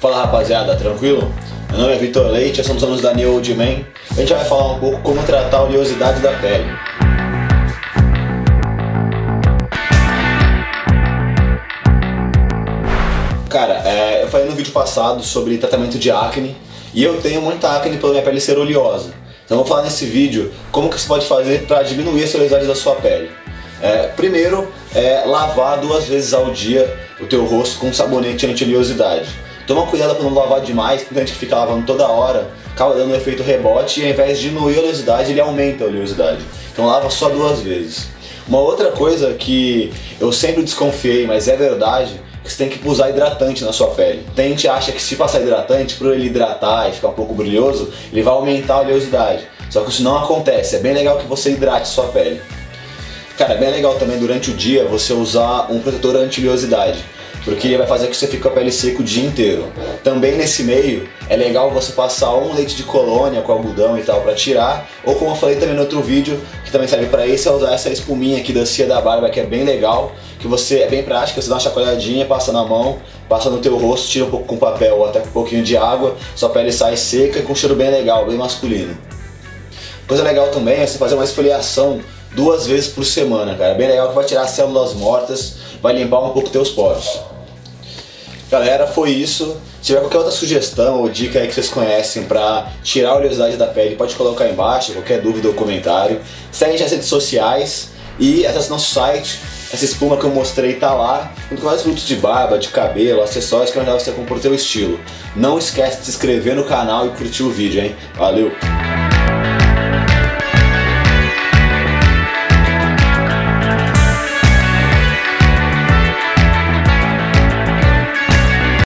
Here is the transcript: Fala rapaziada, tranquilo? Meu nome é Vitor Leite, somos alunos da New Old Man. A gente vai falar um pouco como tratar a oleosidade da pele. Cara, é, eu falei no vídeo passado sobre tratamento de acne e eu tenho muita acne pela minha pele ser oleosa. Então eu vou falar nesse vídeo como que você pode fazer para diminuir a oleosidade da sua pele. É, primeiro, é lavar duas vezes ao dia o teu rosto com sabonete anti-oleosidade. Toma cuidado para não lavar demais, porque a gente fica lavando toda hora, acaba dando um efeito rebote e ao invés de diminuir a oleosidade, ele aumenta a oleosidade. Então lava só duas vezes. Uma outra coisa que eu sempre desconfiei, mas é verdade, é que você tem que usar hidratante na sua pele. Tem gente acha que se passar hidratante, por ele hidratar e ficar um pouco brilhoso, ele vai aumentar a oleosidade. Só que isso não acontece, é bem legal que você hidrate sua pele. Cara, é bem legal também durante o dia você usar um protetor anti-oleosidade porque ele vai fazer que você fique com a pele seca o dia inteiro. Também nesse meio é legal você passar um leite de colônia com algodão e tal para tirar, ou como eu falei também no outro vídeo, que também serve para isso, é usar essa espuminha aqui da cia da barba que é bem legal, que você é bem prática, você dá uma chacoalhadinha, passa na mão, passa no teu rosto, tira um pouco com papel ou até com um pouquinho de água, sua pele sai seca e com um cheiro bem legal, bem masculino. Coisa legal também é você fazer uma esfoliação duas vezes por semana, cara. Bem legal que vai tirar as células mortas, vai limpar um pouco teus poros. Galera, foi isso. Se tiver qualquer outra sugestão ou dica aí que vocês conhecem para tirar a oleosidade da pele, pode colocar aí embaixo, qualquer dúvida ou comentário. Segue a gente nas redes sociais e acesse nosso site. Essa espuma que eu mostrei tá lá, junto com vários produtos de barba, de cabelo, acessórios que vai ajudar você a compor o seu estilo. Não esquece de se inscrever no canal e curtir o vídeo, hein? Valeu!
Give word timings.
Fala 0.00 0.22
rapaziada, 0.22 0.74
tranquilo? 0.76 1.30
Meu 1.68 1.78
nome 1.78 1.92
é 1.92 1.98
Vitor 1.98 2.26
Leite, 2.28 2.64
somos 2.64 2.82
alunos 2.82 3.02
da 3.02 3.12
New 3.12 3.34
Old 3.34 3.54
Man. 3.54 3.84
A 4.12 4.14
gente 4.14 4.32
vai 4.32 4.42
falar 4.46 4.72
um 4.72 4.80
pouco 4.80 5.02
como 5.02 5.22
tratar 5.24 5.58
a 5.58 5.62
oleosidade 5.64 6.22
da 6.22 6.32
pele. 6.38 6.64
Cara, 13.50 13.82
é, 13.84 14.22
eu 14.22 14.28
falei 14.28 14.46
no 14.48 14.56
vídeo 14.56 14.72
passado 14.72 15.22
sobre 15.22 15.58
tratamento 15.58 15.98
de 15.98 16.10
acne 16.10 16.56
e 16.94 17.04
eu 17.04 17.20
tenho 17.20 17.42
muita 17.42 17.76
acne 17.76 17.98
pela 17.98 18.12
minha 18.12 18.24
pele 18.24 18.40
ser 18.40 18.56
oleosa. 18.56 19.12
Então 19.44 19.58
eu 19.58 19.64
vou 19.64 19.66
falar 19.66 19.82
nesse 19.82 20.06
vídeo 20.06 20.50
como 20.72 20.88
que 20.88 20.98
você 20.98 21.06
pode 21.06 21.26
fazer 21.26 21.66
para 21.66 21.82
diminuir 21.82 22.24
a 22.24 22.36
oleosidade 22.36 22.66
da 22.66 22.74
sua 22.74 22.94
pele. 22.94 23.30
É, 23.82 24.06
primeiro, 24.06 24.72
é 24.94 25.24
lavar 25.26 25.78
duas 25.78 26.06
vezes 26.06 26.32
ao 26.32 26.50
dia 26.52 26.90
o 27.20 27.26
teu 27.26 27.44
rosto 27.44 27.78
com 27.78 27.92
sabonete 27.92 28.46
anti-oleosidade. 28.46 29.49
Toma 29.70 29.86
cuidado 29.86 30.16
para 30.16 30.24
não 30.24 30.34
lavar 30.34 30.62
demais, 30.62 31.04
porque 31.04 31.20
a 31.20 31.24
gente 31.24 31.38
fica 31.38 31.54
lavando 31.54 31.86
toda 31.86 32.04
hora, 32.08 32.50
acaba 32.72 32.92
dando 32.92 33.12
um 33.12 33.14
efeito 33.14 33.40
rebote 33.40 34.00
e 34.00 34.04
ao 34.04 34.10
invés 34.10 34.40
de 34.40 34.48
diminuir 34.48 34.74
a 34.74 34.80
oleosidade, 34.80 35.30
ele 35.30 35.40
aumenta 35.40 35.84
a 35.84 35.86
oleosidade. 35.86 36.40
Então 36.72 36.86
lava 36.86 37.08
só 37.08 37.28
duas 37.28 37.60
vezes. 37.60 38.08
Uma 38.48 38.58
outra 38.58 38.90
coisa 38.90 39.32
que 39.34 39.92
eu 40.18 40.32
sempre 40.32 40.64
desconfiei, 40.64 41.24
mas 41.24 41.46
é 41.46 41.54
verdade, 41.54 42.20
é 42.40 42.42
que 42.42 42.52
você 42.52 42.64
tem 42.64 42.68
que 42.68 42.88
usar 42.88 43.10
hidratante 43.10 43.64
na 43.64 43.72
sua 43.72 43.90
pele. 43.92 44.26
Tem 44.34 44.48
gente 44.48 44.66
acha 44.66 44.90
que 44.90 45.00
se 45.00 45.14
passar 45.14 45.40
hidratante, 45.40 45.94
por 45.94 46.12
ele 46.12 46.26
hidratar 46.26 46.88
e 46.88 46.92
ficar 46.92 47.10
um 47.10 47.12
pouco 47.12 47.32
brilhoso, 47.32 47.92
ele 48.12 48.22
vai 48.22 48.34
aumentar 48.34 48.74
a 48.74 48.80
oleosidade. 48.80 49.46
Só 49.70 49.82
que 49.82 49.90
isso 49.90 50.02
não 50.02 50.18
acontece, 50.18 50.74
é 50.74 50.78
bem 50.80 50.94
legal 50.94 51.16
que 51.16 51.28
você 51.28 51.52
hidrate 51.52 51.86
sua 51.86 52.06
pele. 52.06 52.42
Cara, 53.38 53.54
é 53.54 53.56
bem 53.56 53.70
legal 53.70 53.94
também 53.94 54.18
durante 54.18 54.50
o 54.50 54.54
dia 54.54 54.84
você 54.86 55.12
usar 55.12 55.70
um 55.70 55.78
protetor 55.78 56.16
anti-oleosidade 56.16 56.98
porque 57.44 57.68
ele 57.68 57.78
vai 57.78 57.86
fazer 57.86 58.08
que 58.08 58.16
você 58.16 58.26
fique 58.26 58.42
com 58.42 58.48
a 58.48 58.52
pele 58.52 58.70
seca 58.70 59.00
o 59.00 59.04
dia 59.04 59.24
inteiro. 59.24 59.66
Também 60.04 60.36
nesse 60.36 60.62
meio 60.62 61.08
é 61.28 61.36
legal 61.36 61.70
você 61.70 61.92
passar 61.92 62.34
um 62.34 62.54
leite 62.54 62.76
de 62.76 62.82
colônia 62.82 63.40
com 63.42 63.52
algodão 63.52 63.98
e 63.98 64.02
tal 64.02 64.20
para 64.20 64.34
tirar, 64.34 64.88
ou 65.04 65.14
como 65.14 65.30
eu 65.32 65.34
falei 65.34 65.56
também 65.56 65.74
no 65.74 65.82
outro 65.82 66.00
vídeo, 66.02 66.40
que 66.64 66.70
também 66.70 66.86
serve 66.86 67.06
para 67.06 67.26
isso, 67.26 67.48
é 67.48 67.52
usar 67.52 67.72
essa 67.72 67.90
espuminha 67.90 68.38
aqui 68.38 68.52
da 68.52 68.66
cia 68.66 68.86
da 68.86 69.00
barba 69.00 69.30
que 69.30 69.40
é 69.40 69.44
bem 69.44 69.64
legal, 69.64 70.12
que 70.38 70.46
você 70.46 70.80
é 70.80 70.88
bem 70.88 71.02
prática, 71.02 71.40
você 71.40 71.48
dá 71.48 71.54
uma 71.54 71.60
chacoalhadinha, 71.60 72.26
passa 72.26 72.52
na 72.52 72.64
mão, 72.64 72.98
passa 73.28 73.50
no 73.50 73.58
teu 73.58 73.76
rosto, 73.76 74.08
tira 74.08 74.24
um 74.24 74.30
pouco 74.30 74.46
com 74.46 74.56
papel 74.56 74.96
ou 74.96 75.06
até 75.06 75.20
com 75.20 75.28
um 75.28 75.32
pouquinho 75.32 75.62
de 75.62 75.76
água, 75.76 76.16
sua 76.34 76.50
pele 76.50 76.72
sai 76.72 76.96
seca 76.96 77.38
e 77.38 77.42
com 77.42 77.52
um 77.52 77.56
cheiro 77.56 77.74
bem 77.74 77.90
legal, 77.90 78.26
bem 78.26 78.36
masculino. 78.36 78.96
Coisa 80.06 80.24
legal 80.24 80.48
também 80.48 80.80
é 80.80 80.86
você 80.86 80.98
fazer 80.98 81.14
uma 81.14 81.22
esfoliação 81.22 82.00
duas 82.34 82.66
vezes 82.66 82.88
por 82.88 83.04
semana, 83.04 83.54
cara. 83.54 83.74
Bem 83.74 83.88
legal 83.88 84.08
que 84.08 84.14
vai 84.14 84.24
tirar 84.24 84.42
as 84.42 84.50
células 84.50 84.94
mortas, 84.94 85.56
vai 85.82 85.94
limpar 85.94 86.20
um 86.20 86.30
pouco 86.30 86.50
teus 86.50 86.70
poros. 86.70 87.20
Galera, 88.50 88.86
foi 88.86 89.10
isso. 89.10 89.56
Se 89.80 89.86
tiver 89.86 90.00
qualquer 90.00 90.18
outra 90.18 90.32
sugestão 90.32 91.00
ou 91.00 91.08
dica 91.08 91.38
aí 91.38 91.46
que 91.46 91.54
vocês 91.54 91.68
conhecem 91.68 92.24
para 92.24 92.70
tirar 92.82 93.10
a 93.10 93.16
oleosidade 93.16 93.56
da 93.56 93.66
pele, 93.66 93.94
pode 93.94 94.14
colocar 94.14 94.44
aí 94.44 94.52
embaixo, 94.52 94.92
qualquer 94.92 95.20
dúvida 95.20 95.48
ou 95.48 95.54
comentário. 95.54 96.20
Segue 96.50 96.70
a 96.70 96.72
gente 96.72 96.82
nas 96.82 96.92
redes 96.92 97.08
sociais 97.08 97.90
e 98.18 98.44
acesse 98.44 98.68
nosso 98.68 98.92
site. 98.92 99.38
Essa 99.72 99.84
espuma 99.84 100.16
que 100.16 100.24
eu 100.24 100.30
mostrei 100.30 100.74
tá 100.74 100.92
lá, 100.92 101.32
junto 101.48 101.60
com 101.60 101.66
vários 101.66 101.82
produtos 101.82 102.06
de 102.06 102.16
barba, 102.16 102.58
de 102.58 102.68
cabelo, 102.68 103.22
acessórios 103.22 103.70
que 103.70 103.76
vai 103.76 103.86
ajudar 103.86 104.00
você 104.00 104.10
a 104.10 104.12
compor 104.12 104.38
o 104.38 104.42
seu 104.42 104.52
estilo. 104.52 104.98
Não 105.36 105.56
esquece 105.56 105.98
de 105.98 106.06
se 106.06 106.10
inscrever 106.10 106.56
no 106.56 106.64
canal 106.64 107.06
e 107.06 107.10
curtir 107.10 107.44
o 107.44 107.50
vídeo, 107.50 107.80
hein? 107.80 107.94
Valeu! 108.16 108.50